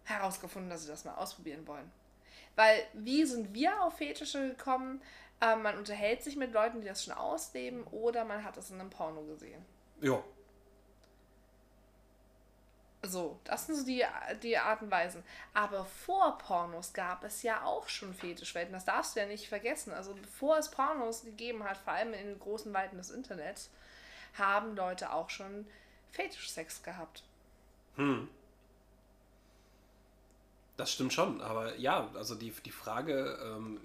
[0.05, 1.91] herausgefunden, dass sie das mal ausprobieren wollen.
[2.55, 5.01] Weil wie sind wir auf Fetische gekommen?
[5.41, 8.79] Ähm, man unterhält sich mit Leuten, die das schon ausleben oder man hat es in
[8.79, 9.65] einem Porno gesehen.
[10.01, 10.23] Ja,
[13.03, 14.05] So, das sind so die,
[14.43, 15.23] die Art und Weisen.
[15.53, 18.73] Aber vor Pornos gab es ja auch schon Fetischwelten.
[18.73, 19.93] Das darfst du ja nicht vergessen.
[19.93, 23.71] Also bevor es Pornos gegeben hat, vor allem in den großen Weiten des Internets,
[24.37, 25.65] haben Leute auch schon
[26.11, 27.23] Fetischsex gehabt.
[30.77, 33.81] Das stimmt schon, aber ja, also die, die Frage ähm,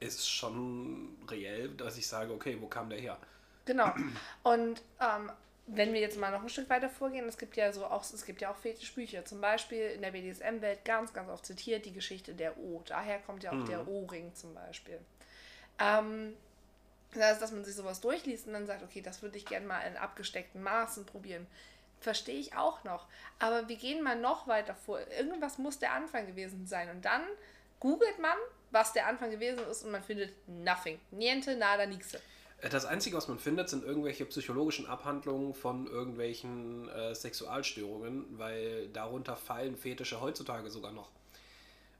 [0.00, 3.18] ist schon reell, dass ich sage, okay, wo kam der her?
[3.66, 3.92] Genau.
[4.42, 5.30] Und ähm,
[5.66, 8.24] wenn wir jetzt mal noch ein Stück weiter vorgehen, es gibt ja so auch, es
[8.24, 9.24] gibt ja auch Fetischbücher.
[9.24, 12.82] Zum Beispiel in der BDSM-Welt ganz, ganz oft zitiert die Geschichte der O.
[12.86, 14.98] Daher kommt ja auch der O-Ring zum Beispiel.
[15.78, 16.34] Ähm,
[17.14, 19.66] das heißt, dass man sich sowas durchliest und dann sagt, okay, das würde ich gerne
[19.66, 21.46] mal in abgesteckten Maßen probieren.
[22.00, 23.06] Verstehe ich auch noch.
[23.38, 24.98] Aber wir gehen mal noch weiter vor.
[25.16, 26.90] Irgendwas muss der Anfang gewesen sein.
[26.90, 27.22] Und dann
[27.80, 28.36] googelt man,
[28.70, 30.98] was der Anfang gewesen ist und man findet nothing.
[31.10, 32.18] Niente, nada, nixe.
[32.60, 38.88] Äh, Das Einzige, was man findet, sind irgendwelche psychologischen Abhandlungen von irgendwelchen äh, Sexualstörungen, weil
[38.88, 41.10] darunter fallen Fetische heutzutage sogar noch.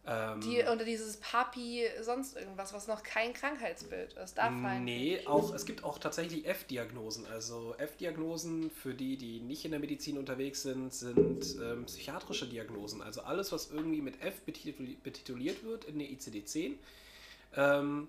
[0.05, 4.37] Ähm, Die unter dieses Papi sonst irgendwas, was noch kein Krankheitsbild ist.
[4.37, 4.85] Da fallen.
[4.85, 7.25] Nee, auch, es gibt auch tatsächlich F-Diagnosen.
[7.27, 13.01] Also F-Diagnosen, für die, die nicht in der Medizin unterwegs sind, sind ähm, psychiatrische Diagnosen.
[13.01, 16.73] Also alles, was irgendwie mit F betituli- betituliert wird in der ICD-10,
[17.57, 18.09] ähm,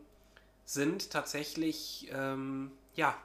[0.66, 3.16] sind tatsächlich ähm, ja,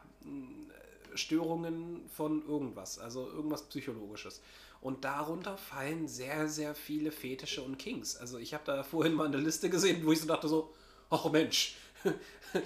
[1.14, 4.42] Störungen von irgendwas, also irgendwas Psychologisches.
[4.80, 8.16] Und darunter fallen sehr, sehr viele Fetische und Kings.
[8.16, 10.72] Also ich habe da vorhin mal eine Liste gesehen, wo ich so dachte so,
[11.10, 11.76] ach Mensch,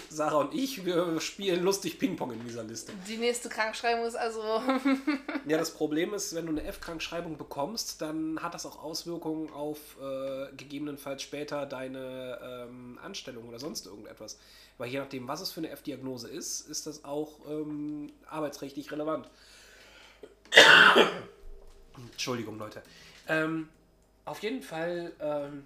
[0.09, 2.93] Sarah und ich, wir spielen lustig Ping-Pong in dieser Liste.
[3.09, 4.41] Die nächste Krankschreibung ist also.
[5.47, 9.79] Ja, das Problem ist, wenn du eine F-Krankschreibung bekommst, dann hat das auch Auswirkungen auf
[10.01, 14.39] äh, gegebenenfalls später deine ähm, Anstellung oder sonst irgendetwas.
[14.79, 19.29] Weil je nachdem, was es für eine F-Diagnose ist, ist das auch ähm, arbeitsrechtlich relevant.
[21.97, 22.83] Entschuldigung, Leute.
[23.29, 23.69] Ähm,
[24.25, 25.65] auf jeden Fall ähm,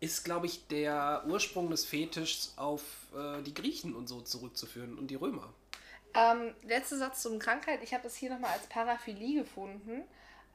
[0.00, 2.82] ist, glaube ich, der Ursprung des Fetischs auf
[3.14, 5.52] äh, die Griechen und so zurückzuführen und die Römer.
[6.14, 7.82] Ähm, letzter Satz zum Krankheit.
[7.82, 10.02] Ich habe das hier nochmal als Paraphilie gefunden.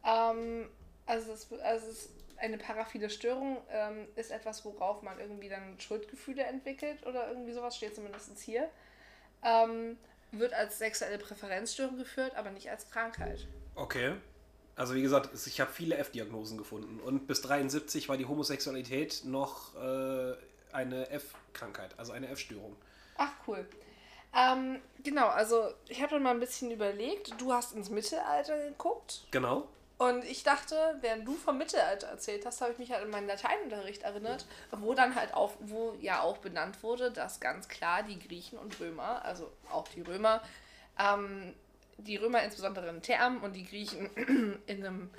[0.03, 0.67] Ähm,
[1.05, 6.43] also, es, also es, eine paraphile Störung ähm, ist etwas, worauf man irgendwie dann Schuldgefühle
[6.43, 8.69] entwickelt oder irgendwie sowas, steht zumindest hier.
[9.43, 9.97] Ähm,
[10.31, 13.47] wird als sexuelle Präferenzstörung geführt, aber nicht als Krankheit.
[13.75, 14.15] Okay.
[14.75, 19.23] Also wie gesagt, es- ich habe viele F-Diagnosen gefunden und bis 73 war die Homosexualität
[19.25, 20.35] noch äh,
[20.71, 22.75] eine F-Krankheit, also eine F-Störung.
[23.17, 23.67] Ach, cool.
[24.35, 27.33] Ähm, genau, also ich habe dann mal ein bisschen überlegt.
[27.41, 29.25] Du hast ins Mittelalter geguckt.
[29.31, 29.67] Genau.
[29.97, 33.27] Und ich dachte, während du vom Mittelalter erzählt hast, habe ich mich halt an meinen
[33.27, 38.19] Lateinunterricht erinnert, wo dann halt auf, wo ja auch benannt wurde, dass ganz klar die
[38.19, 40.43] Griechen und Römer, also auch die Römer,
[40.99, 41.55] ähm,
[41.97, 45.09] die Römer insbesondere in Thermen und die Griechen in einem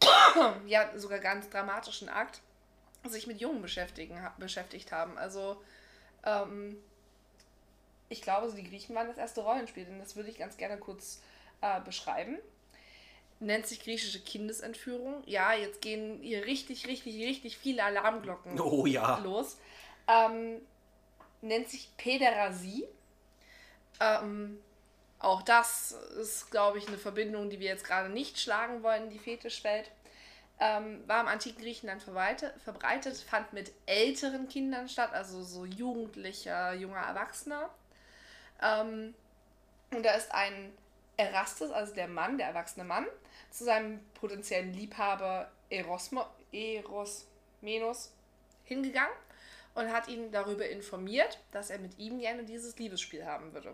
[0.66, 2.40] ja sogar ganz dramatischen Akt
[3.04, 5.18] sich mit Jungen beschäftigen, beschäftigt haben.
[5.18, 5.62] Also
[6.24, 6.76] ähm,
[8.08, 11.20] ich glaube, die Griechen waren das erste Rollenspiel, denn das würde ich ganz gerne kurz
[11.60, 12.38] äh, beschreiben.
[13.44, 15.22] Nennt sich griechische Kindesentführung.
[15.26, 19.18] Ja, jetzt gehen hier richtig, richtig, richtig viele Alarmglocken Oh ja.
[19.18, 19.58] los.
[20.08, 20.60] Ähm,
[21.42, 22.86] nennt sich Päderasie.
[24.00, 24.58] Ähm,
[25.18, 29.18] auch das ist, glaube ich, eine Verbindung, die wir jetzt gerade nicht schlagen wollen, die
[29.18, 29.90] Fetischwelt.
[30.60, 36.72] Ähm, war im antiken Griechenland verbreitet, verbreitet, fand mit älteren Kindern statt, also so jugendlicher,
[36.74, 37.68] junger Erwachsener.
[38.62, 39.14] Ähm,
[39.90, 40.72] und da ist ein
[41.16, 43.06] Erastes, also der Mann, der erwachsene Mann,
[43.54, 48.12] zu seinem potenziellen Liebhaber Erosmo, Erosmenos
[48.64, 49.14] hingegangen
[49.74, 53.72] und hat ihn darüber informiert, dass er mit ihm gerne dieses Liebesspiel haben würde.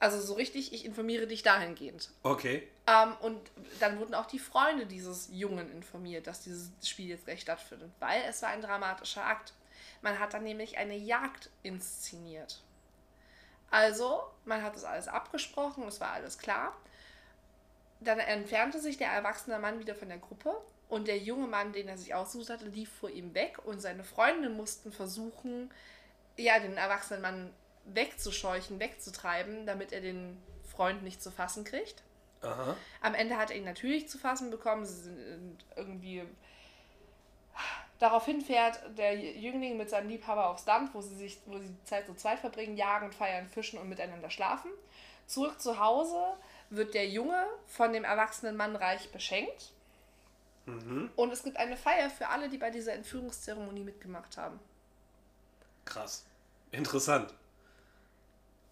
[0.00, 2.10] Also so richtig, ich informiere dich dahingehend.
[2.24, 2.68] Okay.
[2.88, 3.40] Ähm, und
[3.78, 8.22] dann wurden auch die Freunde dieses Jungen informiert, dass dieses Spiel jetzt gleich stattfindet, weil
[8.28, 9.54] es war ein dramatischer Akt.
[10.02, 12.62] Man hat dann nämlich eine Jagd inszeniert.
[13.70, 16.76] Also, man hat das alles abgesprochen, es war alles klar.
[18.00, 20.54] Dann entfernte sich der erwachsene Mann wieder von der Gruppe
[20.88, 24.04] und der junge Mann, den er sich ausgesucht hatte, lief vor ihm weg und seine
[24.04, 25.70] Freunde mussten versuchen,
[26.36, 27.52] ja, den erwachsenen Mann
[27.84, 32.02] wegzuscheuchen, wegzutreiben, damit er den Freund nicht zu fassen kriegt.
[32.42, 32.76] Aha.
[33.00, 34.86] Am Ende hat er ihn natürlich zu fassen bekommen.
[34.86, 36.22] Sie sind irgendwie.
[37.98, 41.84] Daraufhin fährt der Jüngling mit seinem Liebhaber aufs Land, wo sie sich, wo sie die
[41.84, 44.70] Zeit zu zweit verbringen, jagen, feiern, fischen und miteinander schlafen.
[45.26, 46.36] Zurück zu Hause
[46.70, 49.72] wird der Junge von dem erwachsenen Mann reich beschenkt.
[50.66, 51.10] Mhm.
[51.16, 54.58] Und es gibt eine Feier für alle, die bei dieser Entführungszeremonie mitgemacht haben.
[55.84, 56.26] Krass.
[56.70, 57.32] Interessant.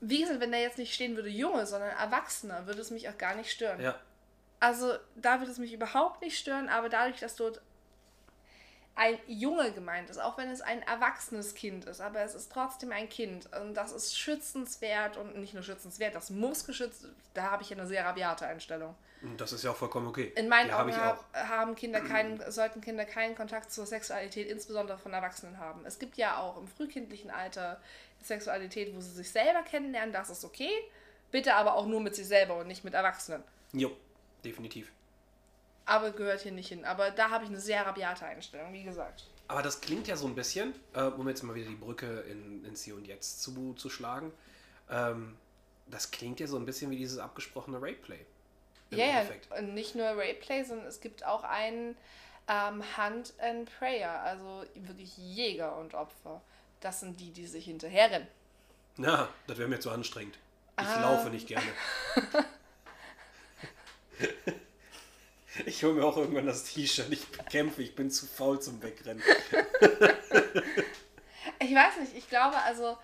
[0.01, 3.17] Wie gesagt, wenn da jetzt nicht stehen würde Junge, sondern Erwachsener, würde es mich auch
[3.17, 3.81] gar nicht stören.
[3.81, 3.99] Ja.
[4.61, 7.63] Also da würde es mich überhaupt nicht stören, aber dadurch, dass dort
[8.97, 12.93] ein Junge gemeint ist, auch wenn es ein erwachsenes Kind ist, aber es ist trotzdem
[12.93, 17.63] ein Kind und das ist schützenswert und nicht nur schützenswert, das muss geschützt, da habe
[17.63, 18.95] ich eine sehr rabiate Einstellung.
[19.37, 20.33] Das ist ja auch vollkommen okay.
[20.37, 24.99] In meinen Die Augen hab, haben Kinder keinen, sollten Kinder keinen Kontakt zur Sexualität, insbesondere
[24.99, 25.85] von Erwachsenen haben.
[25.85, 27.81] Es gibt ja auch im frühkindlichen Alter
[28.23, 30.71] Sexualität, wo sie sich selber kennenlernen, das ist okay.
[31.31, 33.43] Bitte aber auch nur mit sich selber und nicht mit Erwachsenen.
[33.73, 33.91] Jo,
[34.45, 34.91] definitiv.
[35.87, 36.85] Aber gehört hier nicht hin.
[36.85, 39.25] Aber da habe ich eine sehr rabiate Einstellung, wie gesagt.
[39.49, 42.65] Aber das klingt ja so ein bisschen, äh, um jetzt mal wieder die Brücke in,
[42.65, 44.33] ins Hier und Jetzt zu, zu schlagen.
[44.91, 45.37] Ähm,
[45.87, 48.27] das klingt ja so ein bisschen wie dieses abgesprochene Rapeplay.
[48.91, 49.13] Im Ja, ja.
[49.21, 49.51] Endeffekt.
[49.57, 51.97] Und nicht nur Rayplay, sondern es gibt auch einen
[52.49, 56.41] ähm, Hunt and Prayer, also wirklich Jäger und Opfer.
[56.81, 58.27] Das sind die, die sich hinterherrennen.
[58.97, 60.39] Na, das wäre mir zu anstrengend.
[60.81, 61.01] Ich Ah.
[61.03, 61.67] laufe nicht gerne.
[65.65, 67.11] ich hole mir auch irgendwann das T-Shirt.
[67.11, 69.23] Ich kämpfe, ich bin zu faul zum Wegrennen.
[71.59, 72.99] Ich weiß nicht, ich glaube also,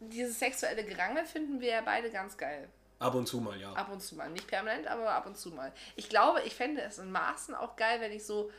[0.00, 2.68] dieses sexuelle Gerangel finden wir ja beide ganz geil.
[2.98, 3.72] Ab und zu mal, ja.
[3.72, 4.30] Ab und zu mal.
[4.30, 5.72] Nicht permanent, aber ab und zu mal.
[5.96, 8.50] Ich glaube, ich fände es in Maßen auch geil, wenn ich so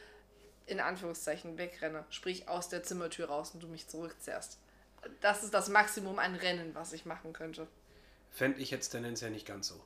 [0.65, 2.06] in Anführungszeichen wegrenne.
[2.10, 4.60] Sprich aus der Zimmertür raus und du mich zurückzerrst.
[5.22, 7.67] Das ist das Maximum an Rennen, was ich machen könnte.
[8.32, 9.82] Fände ich jetzt tendenziell nicht ganz so.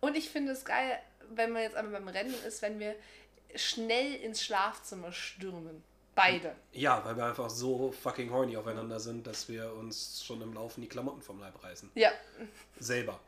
[0.00, 0.98] Und ich finde es geil,
[1.30, 2.94] wenn man jetzt einmal beim Rennen ist, wenn wir
[3.54, 5.82] schnell ins Schlafzimmer stürmen.
[6.14, 6.56] Beide.
[6.72, 10.80] Ja, weil wir einfach so fucking horny aufeinander sind, dass wir uns schon im Laufen
[10.80, 11.90] die Klamotten vom Leib reißen.
[11.94, 12.10] Ja,
[12.78, 13.20] Selber.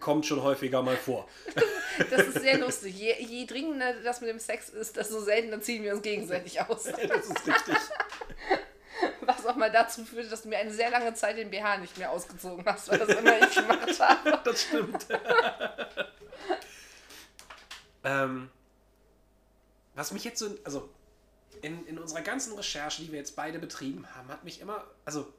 [0.00, 1.28] Kommt schon häufiger mal vor.
[2.10, 2.98] das ist sehr lustig.
[2.98, 6.84] Je, je dringender das mit dem Sex ist, desto seltener ziehen wir uns gegenseitig aus.
[7.08, 7.76] Das ist richtig.
[9.22, 11.98] Was auch mal dazu führte, dass du mir eine sehr lange Zeit den BH nicht
[11.98, 14.40] mehr ausgezogen hast, weil das immer ich gemacht habe.
[14.44, 15.06] Das stimmt.
[18.04, 18.50] ähm,
[19.94, 20.88] was mich jetzt so, also
[21.60, 25.32] in, in unserer ganzen Recherche, die wir jetzt beide betrieben haben, hat mich immer, also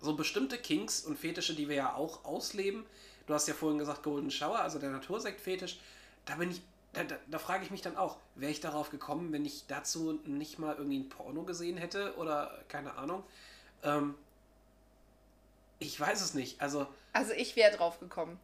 [0.00, 2.84] so bestimmte Kinks und Fetische, die wir ja auch ausleben.
[3.26, 5.78] Du hast ja vorhin gesagt Golden Shower, also der Natursekt-Fetisch.
[6.24, 9.32] Da bin ich, da, da, da frage ich mich dann auch, wäre ich darauf gekommen,
[9.32, 13.22] wenn ich dazu nicht mal irgendwie ein Porno gesehen hätte oder keine Ahnung.
[13.82, 14.14] Ähm,
[15.78, 16.60] ich weiß es nicht.
[16.60, 18.38] Also, Also ich wäre drauf gekommen.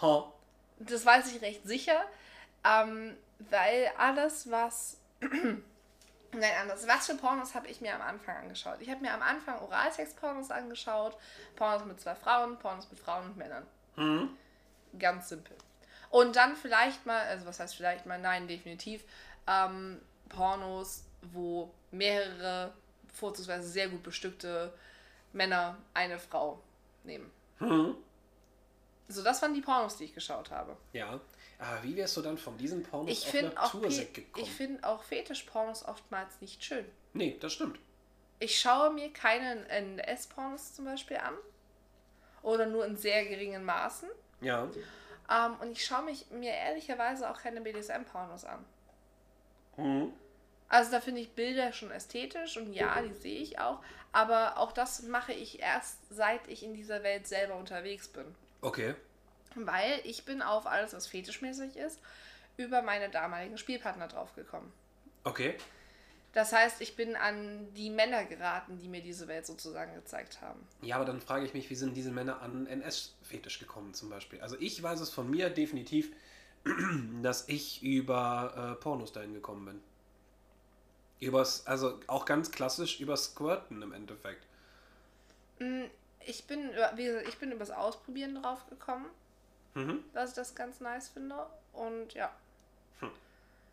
[0.00, 0.32] ha,
[0.78, 2.04] Das weiß ich recht sicher,
[2.64, 3.16] ähm,
[3.50, 4.96] weil alles, was...
[6.34, 6.88] Nein, anders.
[6.88, 8.80] Was für Pornos habe ich mir am Anfang angeschaut?
[8.80, 11.14] Ich habe mir am Anfang Oralsex-Pornos angeschaut,
[11.56, 13.66] Pornos mit zwei Frauen, Pornos mit Frauen und Männern.
[13.96, 14.30] hm,
[14.98, 15.56] Ganz simpel.
[16.12, 19.02] Und dann vielleicht mal, also was heißt vielleicht mal, nein, definitiv,
[19.48, 22.72] ähm, Pornos, wo mehrere,
[23.12, 24.72] vorzugsweise sehr gut bestückte
[25.32, 26.62] Männer eine Frau
[27.02, 27.30] nehmen.
[27.58, 27.96] hm.
[29.08, 30.76] So, das waren die Pornos, die ich geschaut habe.
[30.92, 31.20] Ja,
[31.58, 34.46] aber wie wärst du dann von diesen Pornos Ich auf finde auch, Natursekt gekommen?
[34.46, 36.84] ich find auch Fetischpornos oftmals nicht schön.
[37.12, 37.78] nee, das stimmt.
[38.38, 41.34] ich schaue mir keine NS-Pornos zum Beispiel an.
[42.42, 44.08] Oder nur in sehr geringen Maßen.
[44.40, 44.68] Ja.
[45.32, 48.64] Ähm, und ich schaue mich mir ehrlicherweise auch keine BDSM-Pornos an.
[49.76, 50.12] Mhm.
[50.68, 53.82] Also da finde ich Bilder schon ästhetisch und ja, die sehe ich auch.
[54.12, 58.24] Aber auch das mache ich erst, seit ich in dieser Welt selber unterwegs bin.
[58.62, 58.94] Okay.
[59.54, 62.00] Weil ich bin auf alles, was fetischmäßig ist,
[62.56, 64.72] über meine damaligen Spielpartner draufgekommen.
[65.24, 65.56] Okay.
[66.32, 70.66] Das heißt, ich bin an die Männer geraten, die mir diese Welt sozusagen gezeigt haben.
[70.80, 74.40] Ja, aber dann frage ich mich, wie sind diese Männer an NS-Fetisch gekommen zum Beispiel?
[74.40, 76.10] Also ich weiß es von mir definitiv,
[77.22, 79.82] dass ich über äh, Pornos dahin gekommen bin.
[81.20, 84.44] Übers, also auch ganz klassisch über Squirten im Endeffekt.
[85.58, 85.84] Mm,
[86.24, 89.06] Ich bin, über- wie gesagt, ich bin übers Ausprobieren drauf gekommen,
[89.74, 90.04] Mhm.
[90.14, 91.34] dass ich das ganz nice finde.
[91.72, 92.30] Und ja.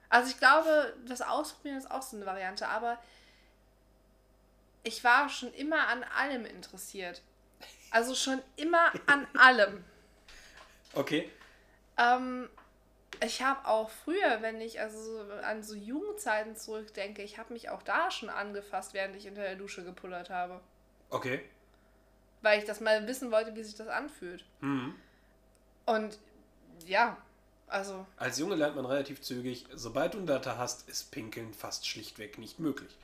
[0.09, 2.97] Also ich glaube, das Ausprobieren ist auch so eine Variante, aber
[4.83, 7.21] ich war schon immer an allem interessiert.
[7.91, 9.83] Also schon immer an allem.
[10.93, 11.29] Okay.
[11.97, 12.49] Ähm,
[13.23, 17.69] ich habe auch früher, wenn ich also so an so Jugendzeiten zurückdenke, ich habe mich
[17.69, 20.61] auch da schon angefasst, während ich unter der Dusche gepullert habe.
[21.09, 21.41] Okay.
[22.41, 24.45] Weil ich das mal wissen wollte, wie sich das anfühlt.
[24.61, 24.95] Mhm.
[25.85, 26.17] Und
[26.85, 27.17] ja,
[27.69, 31.87] also Als Junge lernt man relativ zügig, sobald du einen Data hast, ist Pinkeln fast
[31.87, 32.95] schlichtweg nicht möglich.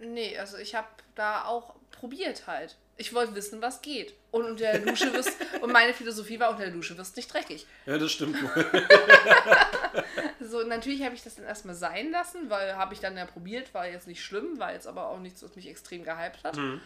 [0.00, 2.76] nee, also ich habe da auch probiert halt.
[2.96, 4.14] Ich wollte wissen, was geht.
[4.30, 7.66] Und unter der Dusche wirst und meine Philosophie war, unter der Dusche wirst nicht dreckig.
[7.86, 8.88] Ja, das stimmt wohl.
[10.40, 13.72] So, natürlich habe ich das dann erstmal sein lassen, weil habe ich dann ja probiert,
[13.72, 16.56] war jetzt nicht schlimm, war jetzt aber auch nichts, was mich extrem gehypt hat.
[16.56, 16.80] Mhm.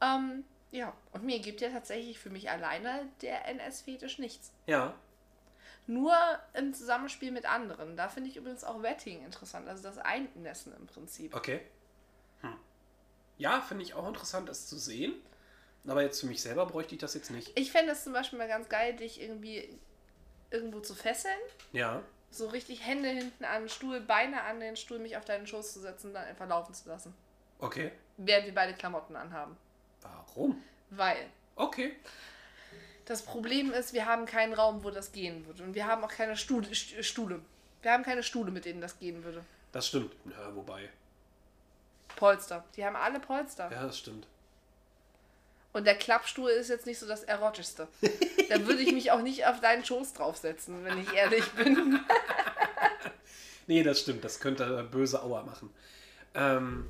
[0.00, 4.52] Ähm, ja, und mir gibt ja tatsächlich für mich alleine der NS-Fetisch nichts.
[4.66, 4.94] Ja.
[5.90, 6.14] Nur
[6.54, 7.96] im Zusammenspiel mit anderen.
[7.96, 11.34] Da finde ich übrigens auch Wetting interessant, also das Einnässen im Prinzip.
[11.34, 11.62] Okay.
[12.42, 12.54] Hm.
[13.38, 15.12] Ja, finde ich auch interessant, das zu sehen.
[15.84, 17.58] Aber jetzt für mich selber bräuchte ich das jetzt nicht.
[17.58, 19.80] Ich fände es zum Beispiel mal ganz geil, dich irgendwie
[20.50, 21.40] irgendwo zu fesseln.
[21.72, 22.04] Ja.
[22.30, 25.72] So richtig Hände hinten an den Stuhl, Beine an den Stuhl, mich auf deinen Schoß
[25.72, 27.12] zu setzen und dann einfach laufen zu lassen.
[27.58, 27.90] Okay.
[28.16, 29.56] Während wir beide Klamotten anhaben.
[30.02, 30.62] Warum?
[30.90, 31.26] Weil
[31.56, 31.96] Okay.
[33.10, 35.64] Das Problem ist, wir haben keinen Raum, wo das gehen würde.
[35.64, 37.40] Und wir haben auch keine Stuhl St- Stuhle.
[37.82, 39.44] Wir haben keine Stuhle, mit denen das gehen würde.
[39.72, 40.12] Das stimmt.
[40.26, 40.88] Ja, wobei.
[42.14, 42.64] Polster.
[42.76, 43.68] Die haben alle Polster.
[43.72, 44.26] Ja, das stimmt.
[45.72, 47.88] Und der Klappstuhl ist jetzt nicht so das erotischste.
[48.48, 52.00] da würde ich mich auch nicht auf deinen Schoß draufsetzen, wenn ich ehrlich bin.
[53.66, 54.24] Nee, das stimmt.
[54.24, 55.72] Das könnte böse Auer machen.
[56.34, 56.86] Ähm,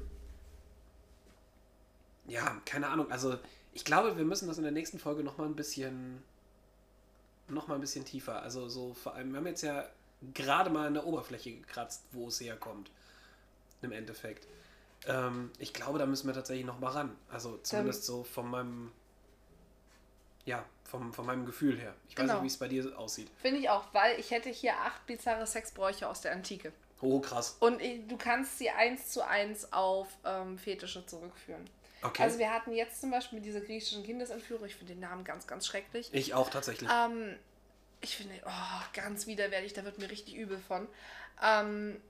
[2.26, 3.10] ja, keine Ahnung.
[3.12, 3.38] Also,
[3.72, 6.22] ich glaube, wir müssen das in der nächsten Folge nochmal ein bisschen.
[7.48, 8.42] noch mal ein bisschen tiefer.
[8.42, 9.84] Also, so vor allem, wir haben jetzt ja
[10.34, 12.90] gerade mal an der Oberfläche gekratzt, wo es herkommt.
[13.82, 14.46] Im Endeffekt.
[15.06, 17.16] Ähm, ich glaube, da müssen wir tatsächlich noch mal ran.
[17.30, 18.92] Also, zumindest so von meinem.
[20.44, 21.94] Ja, vom, von meinem Gefühl her.
[22.08, 22.34] Ich weiß Genau.
[22.34, 23.30] nicht, wie es bei dir aussieht.
[23.40, 26.72] Finde ich auch, weil ich hätte hier acht bizarre Sexbräuche aus der Antike.
[27.00, 27.56] Oh, krass.
[27.60, 31.64] Und ich- du kannst sie eins zu eins auf ähm, Fetische zurückführen.
[32.02, 32.22] Okay.
[32.22, 35.46] Also wir hatten jetzt zum Beispiel mit dieser griechischen Kindesentführung, ich finde den Namen ganz,
[35.46, 36.08] ganz schrecklich.
[36.12, 36.88] ich auch tatsächlich.
[36.92, 37.36] Ähm,
[38.00, 40.88] ich finde, oh, ganz widerwärtig, da wird mir richtig übel von.
[41.42, 42.00] Ähm,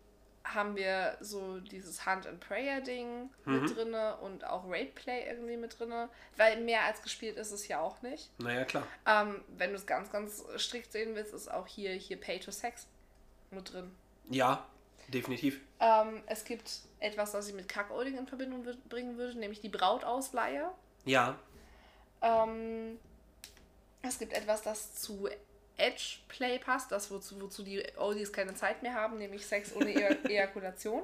[0.42, 3.60] haben wir so dieses Hunt and Prayer Ding Mhm.
[3.62, 7.68] mit drinne und auch Raid Play irgendwie mit drinne, weil mehr als gespielt ist es
[7.68, 8.30] ja auch nicht.
[8.38, 8.86] Naja, klar.
[9.06, 12.50] Ähm, wenn du es ganz, ganz strikt sehen willst, ist auch hier, hier Pay to
[12.52, 12.86] Sex
[13.50, 13.90] mit drin.
[14.30, 14.66] Ja,
[15.10, 15.60] definitiv.
[15.80, 20.70] Ähm, es gibt etwas, das ich mit Cuckolding in Verbindung bringen würde, nämlich die Brautausleihe.
[21.04, 21.38] Ja,
[22.22, 22.98] Ähm,
[24.02, 25.28] es gibt etwas, das zu
[25.76, 29.92] Edge Play passt, das wozu, wozu die Oldies keine Zeit mehr haben, nämlich Sex ohne
[29.92, 31.02] e Ejakulation.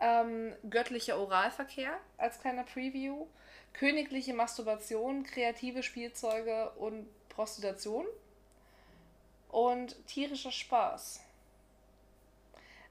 [0.00, 3.26] Ähm, göttlicher Oralverkehr als kleiner Preview.
[3.72, 8.06] Königliche Masturbation, kreative Spielzeuge und Prostitution.
[9.48, 11.20] Und tierischer Spaß.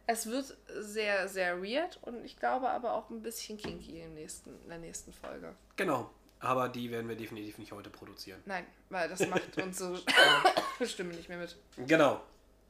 [0.07, 4.51] Es wird sehr, sehr weird und ich glaube aber auch ein bisschen kinky im nächsten,
[4.63, 5.53] in der nächsten Folge.
[5.75, 6.09] genau.
[6.41, 8.39] Aber die werden wir definitiv nicht heute produzieren.
[8.45, 9.99] Nein, weil das macht unsere
[10.85, 11.55] Stimme nicht mehr mit.
[11.87, 12.21] Genau.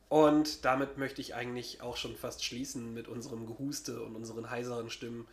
[0.07, 4.89] Und damit möchte ich eigentlich auch schon fast schließen mit unserem Gehuste und unseren heiseren
[4.89, 5.27] Stimmen.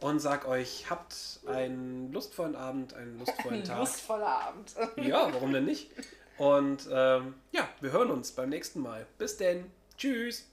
[0.00, 3.80] Und sag euch, habt einen lustvollen Abend, einen lustvollen Tag.
[3.80, 4.72] lustvoller Abend.
[4.96, 5.90] Ja, warum denn nicht?
[6.38, 9.04] Und ähm, ja, wir hören uns beim nächsten Mal.
[9.18, 9.70] Bis denn.
[9.98, 10.48] Tschüss.